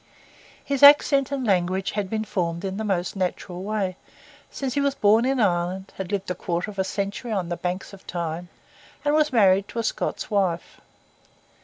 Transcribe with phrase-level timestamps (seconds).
[0.65, 3.97] His accent and language had been formed in the most natural way,
[4.49, 7.55] since he was born in Ireland, had lived a quarter of a century on the
[7.57, 8.47] banks of Tyne,
[9.05, 10.81] and was married to a Scots wife.